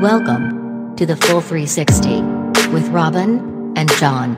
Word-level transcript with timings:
Welcome 0.00 0.94
to 0.96 1.06
the 1.06 1.16
Full 1.16 1.40
360 1.40 2.20
with 2.70 2.86
Robin 2.88 3.72
and 3.78 3.90
John. 3.92 4.36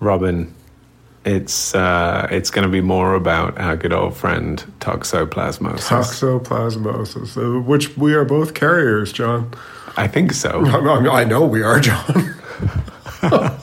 Robin, 0.00 0.54
it's 1.26 1.74
uh, 1.74 2.26
it's 2.30 2.48
going 2.48 2.62
to 2.62 2.70
be 2.72 2.80
more 2.80 3.12
about 3.14 3.58
our 3.58 3.76
good 3.76 3.92
old 3.92 4.16
friend 4.16 4.64
toxoplasmosis. 4.80 5.90
Toxoplasmosis, 5.90 7.36
uh, 7.36 7.60
which 7.60 7.94
we 7.98 8.14
are 8.14 8.24
both 8.24 8.54
carriers, 8.54 9.12
John. 9.12 9.52
I 9.98 10.06
think 10.06 10.32
so. 10.32 10.64
I 10.64 11.06
I 11.20 11.24
know 11.24 11.44
we 11.44 11.62
are, 11.62 11.80
John. 11.80 12.34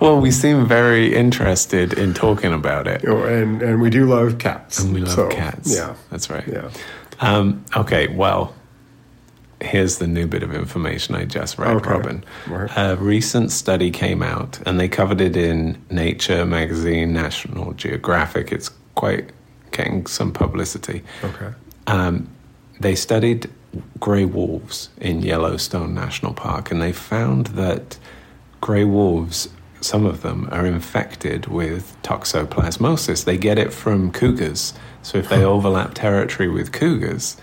well, 0.00 0.20
we 0.20 0.30
seem 0.30 0.66
very 0.66 1.14
interested 1.14 1.92
in 1.92 2.14
talking 2.14 2.52
about 2.52 2.86
it. 2.86 3.02
You 3.02 3.16
and 3.24 3.62
and 3.62 3.80
we 3.80 3.90
do 3.90 4.06
love 4.06 4.38
cats. 4.38 4.80
And 4.80 4.94
we 4.94 5.00
love 5.00 5.12
So, 5.14 5.28
cats. 5.28 5.74
Yeah, 5.74 5.94
That's 6.10 6.30
right. 6.30 6.44
yeah. 6.46 6.70
Um, 7.20 7.64
okay, 7.76 8.08
well, 8.08 8.54
here's 9.60 9.98
the 9.98 10.06
new 10.06 10.26
bit 10.26 10.42
of 10.42 10.54
information 10.54 11.14
I 11.14 11.26
just 11.26 11.58
read, 11.58 11.76
Okay. 11.76 11.90
Robin. 11.90 12.24
Right. 12.46 12.70
A 12.76 12.96
recent 12.96 13.52
study 13.52 13.90
came 13.90 14.22
out, 14.22 14.58
and 14.66 14.80
they 14.80 14.88
covered 14.88 15.20
it 15.20 15.36
in 15.36 15.76
Nature 15.90 16.46
magazine, 16.46 17.12
National 17.12 17.72
Geographic. 17.74 18.52
It's 18.52 18.70
quite 18.94 19.30
getting 19.70 20.06
some 20.06 20.32
publicity. 20.32 21.02
Okay. 21.22 21.50
Um, 21.86 22.28
they 22.80 22.94
studied 22.94 23.50
grey 24.00 24.24
wolves 24.24 24.88
in 24.98 25.20
Yellowstone 25.22 25.94
National 25.94 26.32
Park, 26.32 26.70
and 26.70 26.80
they 26.80 26.92
found 26.92 27.48
that 27.48 27.98
grey 28.62 28.84
wolves, 28.84 29.48
some 29.80 30.04
of 30.06 30.22
them, 30.22 30.48
are 30.52 30.66
infected 30.66 31.46
with 31.46 31.96
toxoplasmosis. 32.02 33.24
They 33.24 33.36
get 33.38 33.58
it 33.58 33.72
from 33.72 34.12
cougars. 34.12 34.74
So 35.02 35.18
if 35.18 35.28
they 35.28 35.42
overlap 35.44 35.94
territory 35.94 36.48
with 36.48 36.72
cougars, 36.72 37.36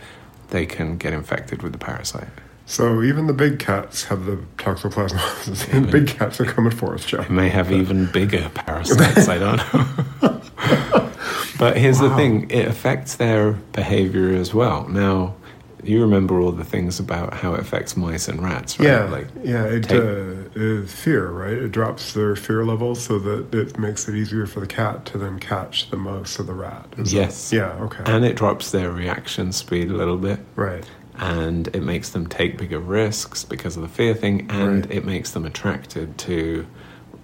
they 0.50 0.66
can 0.66 0.98
get 0.98 1.14
infected 1.14 1.62
with 1.64 1.72
the 1.72 1.78
parasite. 1.80 2.28
So 2.66 3.02
even 3.02 3.28
the 3.28 3.34
big 3.34 3.60
cats 3.60 4.04
have 4.06 4.26
the 4.26 4.38
toxoplasmosis. 4.58 5.74
and 5.74 5.90
big 5.92 6.08
cats 6.08 6.40
are 6.40 6.46
coming 6.46 6.72
for 6.72 6.94
us, 6.94 7.06
It 7.06 7.08
John. 7.08 7.34
may 7.36 7.50
have 7.50 7.72
even 7.72 8.06
bigger 8.12 8.50
parasites, 8.54 9.28
I 9.30 9.38
don't 9.38 9.58
know. 9.74 10.42
but 11.60 11.78
here's 11.78 12.00
the 12.00 12.14
thing 12.16 12.50
it 12.50 12.68
affects 12.68 13.16
their 13.16 13.54
behavior 13.54 14.36
as 14.36 14.54
well. 14.54 14.88
Now, 14.90 15.36
you 15.83 16.02
remember 16.02 16.39
all 16.42 16.52
the 16.52 16.64
things 16.64 17.00
about 17.00 17.33
how 17.33 17.53
it 17.53 17.59
affects 17.59 17.95
mice 17.95 18.28
and 18.28 18.42
rats, 18.42 18.80
right? 18.80 18.88
Yeah, 18.88 19.03
Like, 19.06 19.28
yeah. 19.44 19.64
It 19.66 19.83
take- 19.83 20.02
uh, 20.02 20.50
is 20.59 20.92
fear, 20.92 21.30
right? 21.30 21.53
It 21.58 21.72
drops 21.72 22.14
their 22.14 22.36
fear 22.36 22.66
levels 22.66 23.02
so 23.03 23.20
that 23.20 23.53
it 23.53 23.78
makes 23.78 24.08
it 24.09 24.16
easier 24.16 24.45
for 24.48 24.59
the 24.59 24.67
cat 24.67 25.05
to 25.08 25.17
then 25.17 25.39
catch 25.39 25.89
the 25.92 25.98
mouse 25.98 26.39
or 26.39 26.44
the 26.44 26.53
rat. 26.53 26.88
Is 26.98 27.11
that- 27.11 27.17
Yes. 27.17 27.53
yeah. 27.53 27.73
Okay. 27.81 28.03
and 28.05 28.25
it 28.25 28.36
drops 28.36 28.72
their 28.72 28.92
reaction 28.92 29.52
speed 29.52 29.89
a 29.92 29.95
little 29.95 30.17
bit. 30.17 30.39
right. 30.55 30.86
and 31.20 31.67
it 31.73 31.81
makes 31.81 32.09
them 32.09 32.28
take 32.28 32.59
bigger 32.59 32.78
risks 32.80 33.44
because 33.44 33.75
of 33.75 33.81
the 33.81 33.88
fear 33.88 34.14
thing, 34.14 34.45
and 34.52 34.86
Right. 34.86 34.98
it 34.98 35.03
makes 35.03 35.31
them 35.31 35.45
attracted 35.45 36.16
to 36.20 36.67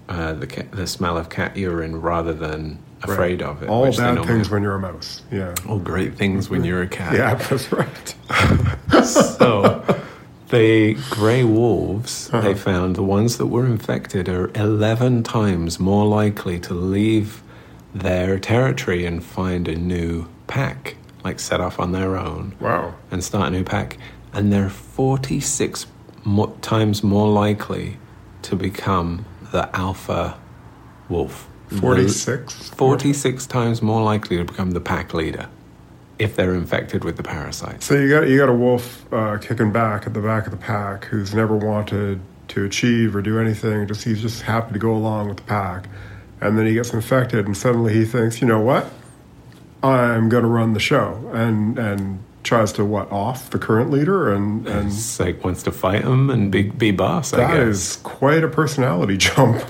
uh, 0.10 0.34
the 0.34 0.48
ca- 0.48 0.68
the 0.72 0.86
smell 0.88 1.18
of 1.18 1.30
cat 1.30 1.56
urine 1.58 2.02
rather 2.02 2.34
than 2.34 2.80
afraid 3.04 3.42
right. 3.42 3.50
of 3.50 3.64
it. 3.64 3.70
All 3.70 3.92
bad 3.92 4.26
things 4.26 4.50
when 4.50 4.64
you're 4.64 4.76
a 4.76 4.80
mouse. 4.80 5.22
Yeah. 5.32 5.54
all 5.68 5.80
great 5.80 6.16
things 6.16 6.50
when 6.50 6.64
you're 6.64 6.82
a 6.84 6.88
cat. 6.88 7.14
Yeah, 7.14 7.36
that's 7.36 7.72
right. 7.72 8.16
so 9.06 9.84
the 10.50 10.94
grey 11.10 11.44
wolves, 11.44 12.30
Uh-huh. 12.32 12.42
they 12.48 12.54
found 12.54 12.96
the 12.96 13.04
ones 13.04 13.38
that 13.38 13.48
were 13.48 13.66
infected 13.66 14.30
are 14.30 14.52
11 14.56 15.24
times 15.24 15.80
more 15.80 16.06
likely 16.06 16.60
to 16.62 16.74
leave 16.74 17.42
their 17.94 18.40
territory 18.40 19.06
and 19.06 19.24
find 19.24 19.68
a 19.68 19.76
new 19.76 20.28
pack, 20.48 20.96
like 21.24 21.40
set 21.40 21.60
off 21.62 21.80
on 21.80 21.92
their 21.92 22.16
own 22.18 22.54
Wow. 22.60 22.94
and 23.12 23.24
start 23.24 23.48
a 23.48 23.52
new 23.52 23.64
pack. 23.64 23.98
And 24.34 24.52
they're 24.52 24.70
46 24.70 25.86
mo- 26.24 26.56
times 26.62 27.04
more 27.04 27.28
likely 27.30 27.98
to 28.44 28.56
become 28.56 29.26
the 29.54 29.70
alpha 29.74 30.38
wolf. 31.08 31.48
The- 31.70 31.78
46? 31.78 32.72
46 32.72 33.48
times 33.48 33.82
more 33.82 34.04
likely 34.04 34.36
to 34.38 34.44
become 34.44 34.72
the 34.72 34.82
pack 34.82 35.14
leader 35.14 35.48
if 36.20 36.36
they're 36.36 36.54
infected 36.54 37.04
with 37.04 37.18
the 37.18 37.24
parasite. 37.24 37.82
So 37.82 37.96
you 37.96 38.10
got 38.10 38.28
you 38.28 38.38
got 38.38 38.50
a 38.50 38.54
wolf 38.54 39.12
uh, 39.14 39.38
kicking 39.38 39.72
back 39.72 40.06
at 40.06 40.14
the 40.14 40.20
back 40.20 40.46
of 40.46 40.52
the 40.52 40.58
pack 40.58 41.06
who's 41.06 41.34
never 41.34 41.56
wanted 41.56 42.20
to 42.50 42.66
achieve 42.66 43.16
or 43.16 43.22
do 43.22 43.40
anything. 43.40 43.88
Just 43.88 44.04
he's 44.04 44.22
just 44.22 44.42
happy 44.42 44.74
to 44.74 44.80
go 44.80 44.94
along 44.94 45.30
with 45.30 45.38
the 45.38 45.44
pack, 45.44 45.88
and 46.42 46.58
then 46.58 46.66
he 46.66 46.74
gets 46.74 46.94
infected, 46.94 47.46
and 47.46 47.56
suddenly 47.56 47.94
he 47.94 48.06
thinks, 48.06 48.42
you 48.42 48.48
know 48.48 48.60
what, 48.60 48.92
I'm 49.82 50.30
going 50.30 50.44
to 50.44 50.50
run 50.50 50.74
the 50.74 50.80
show, 50.80 51.32
and 51.34 51.80
and 51.80 52.24
tries 52.44 52.72
to 52.74 52.86
what 52.86 53.12
off 53.12 53.50
the 53.50 53.60
current 53.60 53.90
leader, 53.92 54.32
and 54.34 54.68
and 54.68 54.88
It's 54.88 55.20
like 55.20 55.44
wants 55.44 55.64
to 55.64 55.72
fight 55.72 56.04
him 56.04 56.30
and 56.30 56.52
be, 56.52 56.64
be 56.64 56.92
boss, 56.92 57.34
I 57.34 57.38
that 57.38 57.58
is 57.58 57.98
quite 58.04 58.44
a 58.44 58.48
personality 58.48 59.18
jump. 59.28 59.64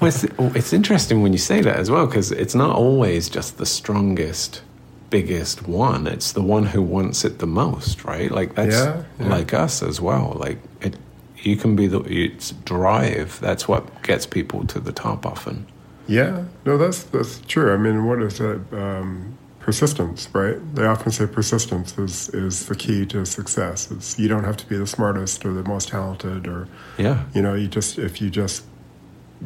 Well, 0.00 0.08
it's, 0.08 0.24
it's 0.56 0.72
interesting 0.72 1.22
when 1.22 1.32
you 1.32 1.38
say 1.38 1.60
that 1.60 1.76
as 1.76 1.90
well, 1.90 2.06
because 2.06 2.30
it's 2.32 2.54
not 2.54 2.74
always 2.76 3.28
just 3.28 3.58
the 3.58 3.66
strongest, 3.66 4.62
biggest 5.10 5.66
one. 5.66 6.06
It's 6.06 6.32
the 6.32 6.42
one 6.42 6.64
who 6.66 6.80
wants 6.82 7.24
it 7.24 7.38
the 7.38 7.46
most, 7.46 8.04
right? 8.04 8.30
Like 8.30 8.54
that's 8.54 8.74
Yeah, 8.76 9.02
yeah. 9.18 9.28
like 9.28 9.52
us 9.52 9.82
as 9.82 10.00
well. 10.00 10.36
Like 10.38 10.58
it, 10.80 10.96
you 11.42 11.56
can 11.56 11.74
be 11.76 11.86
the 11.86 12.00
it's 12.02 12.52
drive. 12.64 13.38
That's 13.40 13.66
what 13.66 14.02
gets 14.02 14.26
people 14.26 14.66
to 14.68 14.80
the 14.80 14.92
top 14.92 15.26
often. 15.26 15.66
Yeah, 16.06 16.44
no, 16.64 16.76
that's 16.78 17.02
that's 17.04 17.40
true. 17.46 17.72
I 17.72 17.76
mean, 17.76 18.04
what 18.06 18.22
is 18.22 18.40
it? 18.40 18.60
Um, 18.72 19.36
persistence, 19.70 20.28
right? 20.32 20.56
They 20.74 20.84
often 20.84 21.12
say 21.12 21.26
persistence 21.26 21.96
is 21.96 22.28
is 22.30 22.66
the 22.66 22.74
key 22.74 23.06
to 23.06 23.24
success. 23.24 23.88
It's 23.92 24.18
you 24.18 24.26
don't 24.26 24.42
have 24.42 24.56
to 24.56 24.66
be 24.66 24.76
the 24.76 24.86
smartest 24.86 25.44
or 25.46 25.52
the 25.52 25.62
most 25.62 25.88
talented, 25.90 26.48
or 26.48 26.66
Yeah. 26.98 27.22
you 27.34 27.40
know, 27.42 27.54
you 27.54 27.68
just 27.68 27.96
if 27.98 28.20
you 28.20 28.30
just 28.30 28.64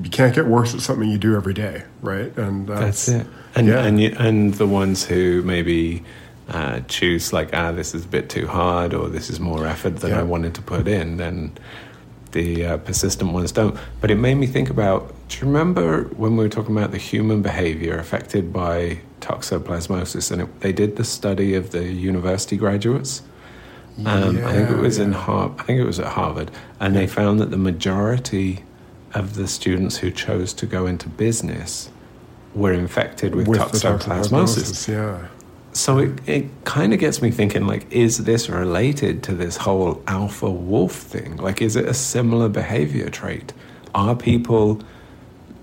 you 0.03 0.09
can't 0.11 0.35
get 0.35 0.47
worse 0.47 0.75
at 0.75 0.81
something 0.81 1.09
you 1.11 1.19
do 1.19 1.37
every 1.37 1.53
day, 1.55 1.83
right? 2.01 2.37
And 2.39 2.67
that's, 2.67 3.07
That's 3.07 3.09
it. 3.09 3.27
And 3.55 3.67
yeah. 3.69 3.85
and 3.87 4.01
you, 4.01 4.17
and 4.19 4.55
the 4.55 4.67
ones 4.67 5.05
who 5.05 5.43
maybe 5.43 6.03
uh, 6.49 6.81
choose 6.89 7.33
like 7.39 7.51
ah 7.61 7.71
this 7.73 7.95
is 7.95 8.05
a 8.05 8.09
bit 8.09 8.29
too 8.31 8.47
hard 8.47 8.95
or 8.95 9.09
this 9.11 9.29
is 9.31 9.39
more 9.41 9.67
effort 9.67 9.97
than 10.01 10.11
Yeah. 10.11 10.21
I 10.21 10.23
wanted 10.35 10.55
to 10.55 10.62
put 10.62 10.89
in, 10.89 11.19
then 11.19 11.53
the 12.34 12.67
uh, 12.67 12.77
persistent 12.78 13.33
ones 13.33 13.50
don't. 13.53 13.77
But 14.03 14.11
it 14.11 14.17
made 14.17 14.34
me 14.34 14.47
think 14.47 14.69
about. 14.69 15.15
Do 15.28 15.39
you 15.39 15.47
remember 15.47 16.05
when 16.17 16.37
we 16.37 16.45
were 16.45 16.50
talking 16.50 16.77
about 16.77 16.91
the 16.91 16.99
human 16.99 17.41
behavior 17.41 17.97
affected 17.97 18.53
by 18.53 18.99
toxoplasmosis? 19.22 20.31
And 20.31 20.43
it, 20.43 20.61
they 20.61 20.73
did 20.73 20.97
the 20.97 21.05
study 21.05 21.55
of 21.55 21.71
the 21.71 21.84
university 21.84 22.59
graduates. 22.59 23.23
Um, 23.99 24.06
I 24.06 24.53
think 24.53 24.71
it 24.71 24.75
Yeah, 24.77 24.81
was 24.81 24.99
in. 24.99 25.12
Har- 25.12 25.55
I 25.59 25.62
think 25.62 25.81
it 25.81 25.84
was 25.84 25.99
at 26.00 26.09
Harvard, 26.09 26.50
and 26.81 26.94
they 26.94 27.06
found 27.06 27.41
that 27.41 27.50
the 27.50 27.56
majority 27.56 28.65
of 29.15 29.37
the 29.37 29.47
students 29.47 29.97
who 29.99 30.11
chose 30.11 30.53
to 30.55 30.67
go 30.67 30.87
into 30.87 31.09
business 31.09 31.89
were 32.55 32.73
infected 32.73 33.34
with, 33.37 33.47
with 33.47 33.61
the 33.71 33.78
toxoplasmosis. 33.78 34.89
Yeah, 34.89 35.28
So 35.75 35.99
it, 35.99 36.29
it 36.29 36.47
kind 36.65 36.95
of 36.95 37.01
gets 37.01 37.21
me 37.21 37.33
thinking, 37.33 37.67
like, 37.67 37.91
is 37.91 38.19
this 38.19 38.49
related 38.49 39.25
to 39.25 39.35
this 39.35 39.57
whole 39.57 40.03
alpha 40.07 40.49
wolf 40.49 40.93
thing? 40.93 41.37
Like, 41.37 41.61
is 41.61 41.75
it 41.75 41.87
a 41.87 41.95
similar 41.95 42.49
behavior 42.49 43.11
trait? 43.11 43.53
Are 43.93 44.15
people 44.15 44.81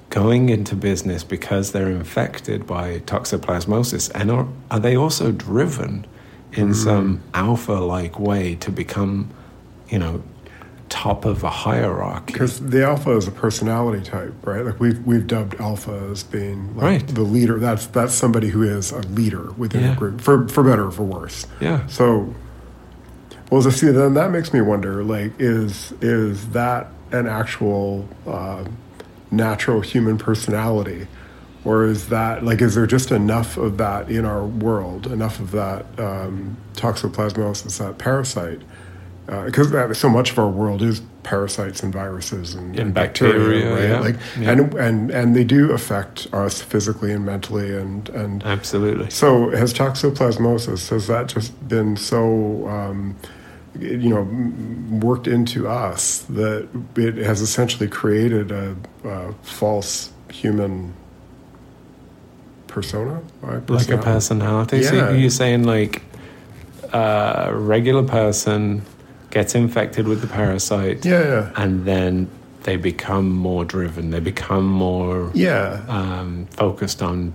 going 0.09 0.49
into 0.49 0.75
business 0.75 1.23
because 1.23 1.71
they're 1.71 1.89
infected 1.89 2.67
by 2.67 2.99
toxoplasmosis? 2.99 4.11
And 4.13 4.29
are, 4.29 4.47
are 4.69 4.79
they 4.81 4.97
also 4.97 5.31
driven 5.31 6.05
in 6.51 6.67
hmm. 6.67 6.73
some 6.73 7.23
alpha 7.33 7.73
like 7.73 8.19
way 8.19 8.55
to 8.55 8.69
become, 8.69 9.29
you 9.87 9.97
know, 9.97 10.21
top 10.91 11.25
of 11.25 11.43
a 11.43 11.49
hierarchy? 11.49 12.33
because 12.33 12.59
the 12.59 12.83
alpha 12.85 13.11
is 13.17 13.27
a 13.27 13.31
personality 13.31 14.03
type, 14.03 14.33
right? 14.45 14.63
Like 14.63 14.79
we've 14.79 15.03
we've 15.07 15.25
dubbed 15.25 15.55
alpha 15.59 16.09
as 16.11 16.21
being 16.23 16.75
like 16.75 16.83
Right. 16.83 17.07
the 17.07 17.21
leader. 17.23 17.57
That's 17.57 17.87
that's 17.87 18.13
somebody 18.13 18.49
who 18.49 18.61
is 18.61 18.91
a 18.91 18.99
leader 18.99 19.51
within 19.57 19.81
Yeah. 19.83 19.93
a 19.93 19.95
group, 19.95 20.21
for 20.21 20.47
for 20.47 20.61
better 20.63 20.85
or 20.87 20.91
for 20.91 21.03
worse. 21.03 21.47
Yeah. 21.59 21.87
So, 21.87 22.35
well, 23.49 23.61
so 23.61 23.69
see, 23.69 23.89
then 23.89 24.13
that 24.15 24.31
makes 24.31 24.53
me 24.53 24.61
wonder: 24.61 25.03
like, 25.03 25.31
is 25.39 25.93
is 26.01 26.49
that 26.49 26.87
an 27.11 27.27
actual 27.27 28.07
uh, 28.27 28.63
natural 29.31 29.81
human 29.81 30.17
personality, 30.17 31.07
or 31.65 31.85
is 31.85 32.09
that 32.09 32.43
like, 32.45 32.61
is 32.61 32.75
there 32.75 32.85
just 32.87 33.11
enough 33.11 33.57
of 33.57 33.77
that 33.77 34.09
in 34.09 34.25
our 34.25 34.45
world, 34.45 35.07
enough 35.07 35.39
of 35.39 35.51
that 35.51 35.85
um, 35.99 36.57
toxoplasmosis, 36.75 37.77
that 37.79 37.97
parasite? 37.97 38.61
Because 39.27 39.73
uh, 39.73 39.93
so 39.93 40.09
much 40.09 40.31
of 40.31 40.39
our 40.39 40.49
world 40.49 40.81
is 40.81 41.01
parasites 41.23 41.83
and 41.83 41.93
viruses 41.93 42.55
and, 42.55 42.77
And 42.77 42.93
bacteria, 42.93 43.73
right? 43.73 43.83
yeah. 43.83 43.99
Like, 43.99 44.15
Yeah. 44.39 44.51
and 44.51 44.73
and 44.73 45.11
and 45.11 45.35
they 45.35 45.43
do 45.45 45.71
affect 45.71 46.27
us 46.33 46.61
physically 46.61 47.13
and 47.13 47.25
mentally, 47.25 47.73
and 47.75 48.09
and 48.09 48.43
Absolutely. 48.43 49.09
so 49.09 49.49
has 49.51 49.73
toxoplasmosis, 49.73 50.89
has 50.89 51.07
that 51.07 51.27
just 51.27 51.51
been 51.69 51.95
so, 51.95 52.67
um, 52.67 53.15
you 53.79 54.09
know, 54.09 54.23
worked 55.05 55.27
into 55.27 55.67
us 55.67 56.19
that 56.29 56.67
it 56.97 57.15
has 57.17 57.41
essentially 57.41 57.87
created 57.87 58.51
a, 58.51 58.75
a 59.05 59.31
false 59.43 60.11
human 60.29 60.93
persona, 62.67 63.21
like 63.43 63.57
a 63.57 63.61
personality. 63.61 64.03
personality. 64.03 64.83
So 64.83 64.95
Yeah. 64.95 65.11
you're 65.11 65.29
saying 65.29 65.63
like 65.63 66.01
a 66.93 67.51
regular 67.53 68.03
person 68.03 68.81
gets 69.31 69.55
infected 69.55 70.07
with 70.07 70.21
the 70.21 70.27
parasite, 70.27 71.03
Yeah, 71.05 71.23
yeah, 71.23 71.51
and 71.55 71.85
then 71.85 72.29
they 72.63 72.75
become 72.75 73.31
more 73.31 73.65
driven. 73.65 74.11
They 74.11 74.19
become 74.19 74.65
more 74.67 75.31
yeah. 75.33 75.81
um, 75.87 76.45
focused 76.51 77.01
on 77.01 77.33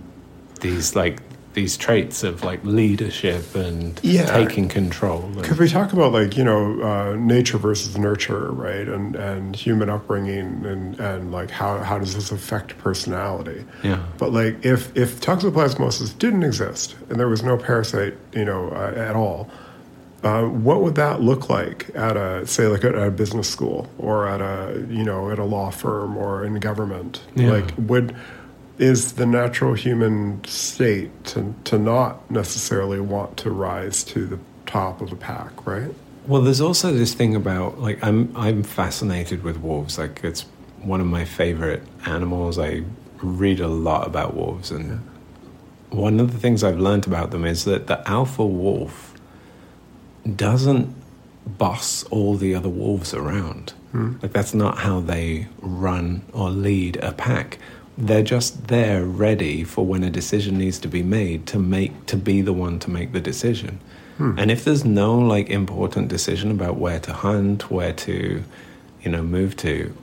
these 0.61 0.95
like 0.95 1.19
these 1.53 1.75
traits 1.75 2.23
of 2.23 2.43
like 2.43 2.63
leadership 2.63 3.55
and 3.55 3.99
Yeah. 4.03 4.25
taking 4.25 4.69
control. 4.69 5.23
and- 5.23 5.41
Because 5.41 5.57
we 5.57 5.67
talk 5.67 5.91
about 5.91 6.13
like 6.13 6.37
you 6.37 6.43
know 6.43 6.79
uh, 6.81 7.15
nature 7.17 7.57
versus 7.57 7.97
nurture, 7.97 8.51
right, 8.51 8.87
and 8.87 9.15
and 9.15 9.55
human 9.55 9.89
upbringing, 9.89 10.63
and 10.65 10.99
and 10.99 11.31
like 11.31 11.49
how 11.49 11.79
how 11.79 11.97
does 11.97 12.13
this 12.13 12.31
affect 12.31 12.77
personality? 12.77 13.65
yeah, 13.83 13.97
But 14.19 14.31
like 14.33 14.63
if 14.63 14.95
if 14.95 15.19
toxoplasmosis 15.19 16.17
didn't 16.19 16.43
exist 16.43 16.95
and 17.09 17.19
there 17.19 17.27
was 17.27 17.41
no 17.43 17.57
parasite, 17.57 18.13
you 18.33 18.45
know, 18.45 18.69
uh, 18.69 18.93
at 19.09 19.15
all, 19.15 19.49
uh, 20.23 20.43
what 20.43 20.81
would 20.81 20.95
that 20.95 21.21
look 21.21 21.49
like 21.49 21.89
at 21.95 22.17
a 22.17 22.45
say 22.47 22.67
like 22.67 22.83
at 22.83 22.95
a 22.95 23.11
business 23.11 23.49
school 23.49 23.89
or 23.97 24.27
at 24.27 24.41
a 24.41 24.85
you 24.89 25.03
know 25.03 25.29
at 25.29 25.39
a 25.39 25.43
law 25.43 25.69
firm 25.69 26.17
or 26.17 26.43
in 26.43 26.55
government? 26.55 27.21
Yeah. 27.35 27.51
Like 27.51 27.73
would 27.77 28.15
is 28.79 29.13
the 29.13 29.25
natural 29.25 29.73
human 29.73 30.43
state 30.43 31.11
to 31.25 31.53
to 31.65 31.77
not 31.77 32.29
necessarily 32.31 32.99
want 32.99 33.37
to 33.37 33.51
rise 33.51 34.03
to 34.05 34.25
the 34.25 34.39
top 34.65 35.01
of 35.01 35.09
the 35.09 35.15
pack, 35.15 35.65
right? 35.65 35.91
Well, 36.25 36.41
there's 36.41 36.61
also 36.61 36.91
this 36.91 37.13
thing 37.13 37.35
about 37.35 37.79
like 37.79 38.03
I'm 38.03 38.35
I'm 38.35 38.63
fascinated 38.63 39.43
with 39.43 39.57
wolves. 39.57 39.97
Like 39.97 40.23
it's 40.23 40.41
one 40.81 40.99
of 40.99 41.07
my 41.07 41.25
favorite 41.25 41.83
animals. 42.05 42.57
I 42.57 42.83
read 43.21 43.59
a 43.59 43.67
lot 43.67 44.07
about 44.07 44.35
wolves, 44.35 44.71
and 44.71 45.07
one 45.89 46.19
of 46.19 46.33
the 46.33 46.39
things 46.39 46.63
I've 46.63 46.79
learned 46.79 47.07
about 47.07 47.31
them 47.31 47.45
is 47.45 47.65
that 47.65 47.87
the 47.87 48.07
alpha 48.09 48.45
wolf 48.45 49.16
doesn't 50.35 50.93
boss 51.45 52.03
all 52.05 52.35
the 52.35 52.53
other 52.53 52.69
wolves 52.69 53.13
around. 53.13 53.73
Hmm. 53.91 54.15
Like 54.21 54.33
that's 54.33 54.53
not 54.53 54.79
how 54.79 54.99
they 54.99 55.47
run 55.59 56.21
or 56.33 56.49
lead 56.49 56.97
a 56.97 57.13
pack. 57.13 57.57
They're 57.97 58.23
just 58.23 58.67
there 58.67 59.05
ready 59.05 59.63
for 59.63 59.85
when 59.85 60.03
a 60.03 60.09
decision 60.09 60.57
needs 60.57 60.77
to 60.79 60.87
be 60.87 61.03
made 61.03 61.47
to 61.47 61.59
make 61.59 62.05
to 62.07 62.17
be 62.17 62.41
the 62.41 62.53
one 62.53 62.79
to 62.79 62.89
make 62.89 63.11
the 63.11 63.21
decision. 63.21 63.79
Hmm. 64.17 64.37
And 64.37 64.51
if 64.51 64.65
there's 64.65 64.85
no 64.85 65.17
like 65.17 65.49
important 65.49 66.09
decision 66.09 66.51
about 66.51 66.77
where 66.77 66.99
to 66.99 67.13
hunt, 67.13 67.71
where 67.71 67.93
to, 67.93 68.43
you 69.01 69.11
know, 69.11 69.23
move 69.23 69.55
to, 69.57 69.95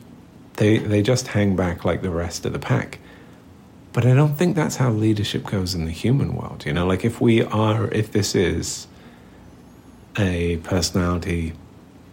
they 0.54 0.78
they 0.78 1.02
just 1.02 1.28
hang 1.28 1.56
back 1.56 1.84
like 1.84 2.02
the 2.02 2.10
rest 2.10 2.46
of 2.46 2.52
the 2.52 2.58
pack. 2.58 2.98
But 3.92 4.04
I 4.04 4.14
don't 4.14 4.34
think 4.34 4.56
that's 4.56 4.76
how 4.76 4.90
leadership 4.90 5.44
goes 5.44 5.72
in 5.74 5.84
the 5.84 5.92
human 5.92 6.34
world. 6.34 6.64
You 6.66 6.72
know, 6.72 6.84
like 6.84 7.04
if 7.04 7.20
we 7.20 7.44
are, 7.44 7.86
if 7.88 8.10
this 8.10 8.34
is 8.34 8.88
a 10.18 10.56
personality 10.58 11.52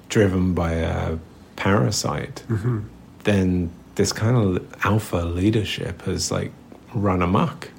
driven 0.10 0.54
by 0.54 0.72
a 0.74 1.18
parasite, 1.56 2.44
mm-hmm. 2.48 2.82
then 3.24 3.70
this 3.96 4.12
kind 4.12 4.36
of 4.36 4.86
alpha 4.86 5.18
leadership 5.18 6.02
has 6.04 6.32
like 6.32 6.52
run 6.94 7.22
amok, 7.22 7.70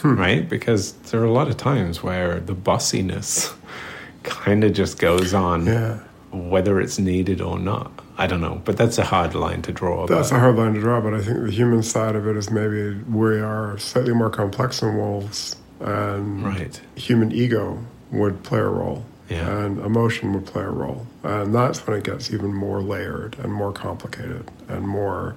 hmm. 0.00 0.14
right? 0.16 0.48
Because 0.48 0.92
there 1.10 1.20
are 1.20 1.24
a 1.24 1.32
lot 1.32 1.48
of 1.48 1.56
times 1.56 2.02
where 2.02 2.40
the 2.40 2.54
bossiness 2.54 3.54
kind 4.22 4.64
of 4.64 4.72
just 4.72 4.98
goes 4.98 5.34
on, 5.34 5.66
Yeah. 5.66 5.98
whether 6.30 6.80
it's 6.80 6.98
needed 6.98 7.40
or 7.40 7.58
not. 7.58 7.90
I 8.18 8.26
don't 8.26 8.40
know, 8.40 8.62
but 8.64 8.78
that's 8.78 8.96
a 8.96 9.04
hard 9.04 9.34
line 9.34 9.60
to 9.62 9.72
draw. 9.72 10.06
That's 10.06 10.30
but- 10.30 10.36
a 10.36 10.40
hard 10.40 10.56
line 10.56 10.74
to 10.74 10.80
draw, 10.80 11.00
but 11.00 11.12
I 11.14 11.20
think 11.20 11.42
the 11.44 11.50
human 11.50 11.82
side 11.82 12.16
of 12.16 12.26
it 12.26 12.36
is 12.36 12.50
maybe 12.50 12.94
we 13.10 13.38
are 13.40 13.76
slightly 13.78 14.14
more 14.14 14.30
complex 14.30 14.80
than 14.80 14.96
wolves, 14.96 15.56
and 15.80 16.42
Right. 16.44 16.80
human 16.94 17.30
ego 17.32 17.78
would 18.10 18.42
play 18.42 18.60
a 18.60 18.68
role, 18.68 19.04
Yeah. 19.28 19.64
and 19.64 19.78
emotion 19.80 20.32
would 20.34 20.46
play 20.46 20.62
a 20.62 20.70
role, 20.70 21.06
and 21.24 21.52
that's 21.54 21.84
when 21.86 21.96
it 21.98 22.04
gets 22.04 22.30
even 22.32 22.54
more 22.54 22.80
layered 22.80 23.36
and 23.40 23.52
more 23.52 23.72
complicated 23.72 24.50
and 24.68 24.86
more. 24.86 25.34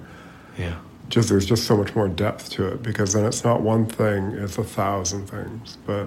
yeah. 0.56 0.76
Just 1.08 1.28
there's 1.28 1.44
just 1.46 1.64
so 1.64 1.76
much 1.76 1.96
more 1.96 2.06
depth 2.08 2.50
to 2.50 2.68
it 2.68 2.84
because 2.84 3.14
then 3.14 3.24
it's 3.24 3.42
not 3.42 3.62
one 3.62 3.84
thing; 3.86 4.30
it's 4.30 4.58
a 4.58 4.62
thousand 4.62 5.26
things. 5.26 5.76
But, 5.84 6.06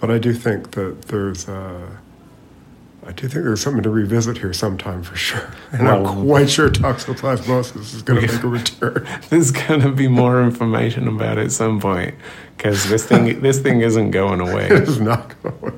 but 0.00 0.10
I 0.10 0.18
do 0.18 0.34
think 0.34 0.72
that 0.72 1.02
there's. 1.08 1.48
Uh, 1.48 1.86
I 3.06 3.12
do 3.12 3.22
think 3.26 3.44
there's 3.44 3.62
something 3.62 3.82
to 3.84 3.88
revisit 3.90 4.36
here 4.36 4.52
sometime 4.52 5.02
for 5.02 5.16
sure. 5.16 5.50
And 5.72 5.84
Well- 5.86 6.06
I'm 6.08 6.26
quite 6.26 6.50
sure 6.50 6.68
toxoplasmosis 6.68 7.94
is 7.94 8.02
going 8.02 8.20
to 8.26 8.32
make 8.34 8.42
a 8.44 8.48
return. 8.48 9.08
There's 9.30 9.50
gonna 9.50 9.92
be 9.92 10.08
more 10.08 10.42
information 10.42 11.08
about 11.08 11.38
it 11.38 11.44
at 11.46 11.52
some 11.52 11.80
point 11.80 12.14
because 12.56 12.86
this 12.90 13.06
thing 13.06 13.40
this 13.40 13.60
thing 13.60 13.80
isn't 13.80 14.10
going 14.10 14.40
away. 14.40 14.66
It 14.66 14.88
is 14.88 15.00
not 15.00 15.40
going. 15.42 15.77